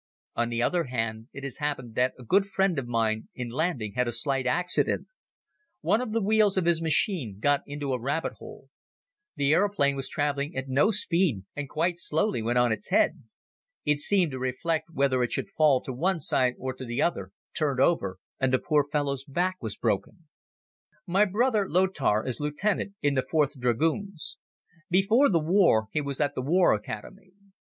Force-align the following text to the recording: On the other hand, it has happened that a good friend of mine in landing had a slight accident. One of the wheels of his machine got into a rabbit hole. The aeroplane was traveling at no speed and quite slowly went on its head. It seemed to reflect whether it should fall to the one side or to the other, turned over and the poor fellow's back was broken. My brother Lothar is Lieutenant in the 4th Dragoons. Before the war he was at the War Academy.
On 0.35 0.49
the 0.49 0.63
other 0.63 0.85
hand, 0.85 1.27
it 1.31 1.43
has 1.43 1.57
happened 1.57 1.93
that 1.93 2.15
a 2.17 2.23
good 2.23 2.47
friend 2.47 2.79
of 2.79 2.87
mine 2.87 3.29
in 3.35 3.49
landing 3.49 3.93
had 3.93 4.07
a 4.07 4.11
slight 4.11 4.47
accident. 4.47 5.05
One 5.81 6.01
of 6.01 6.11
the 6.11 6.23
wheels 6.23 6.57
of 6.57 6.65
his 6.65 6.81
machine 6.81 7.37
got 7.39 7.61
into 7.67 7.93
a 7.93 8.01
rabbit 8.01 8.33
hole. 8.39 8.69
The 9.35 9.53
aeroplane 9.53 9.95
was 9.95 10.09
traveling 10.09 10.55
at 10.57 10.67
no 10.67 10.89
speed 10.89 11.43
and 11.55 11.69
quite 11.69 11.97
slowly 11.97 12.41
went 12.41 12.57
on 12.57 12.71
its 12.71 12.89
head. 12.89 13.25
It 13.85 13.99
seemed 13.99 14.31
to 14.31 14.39
reflect 14.39 14.89
whether 14.91 15.21
it 15.21 15.31
should 15.31 15.49
fall 15.49 15.81
to 15.81 15.91
the 15.91 15.95
one 15.97 16.19
side 16.19 16.55
or 16.57 16.73
to 16.73 16.83
the 16.83 16.99
other, 16.99 17.29
turned 17.55 17.79
over 17.79 18.17
and 18.39 18.51
the 18.51 18.57
poor 18.57 18.83
fellow's 18.83 19.23
back 19.23 19.57
was 19.61 19.77
broken. 19.77 20.27
My 21.05 21.25
brother 21.25 21.69
Lothar 21.69 22.23
is 22.25 22.39
Lieutenant 22.39 22.95
in 23.03 23.13
the 23.13 23.21
4th 23.31 23.59
Dragoons. 23.59 24.39
Before 24.89 25.29
the 25.29 25.37
war 25.37 25.89
he 25.91 26.01
was 26.01 26.19
at 26.19 26.33
the 26.33 26.41
War 26.41 26.73
Academy. 26.73 27.33